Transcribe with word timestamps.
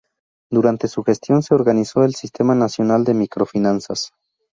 Durante 0.49 0.87
su 0.87 1.03
gestión 1.03 1.43
se 1.43 1.53
organizó 1.53 2.03
el 2.03 2.15
Sistema 2.15 2.55
Nacional 2.55 3.03
de 3.03 3.13
Microfinanzas. 3.13 4.13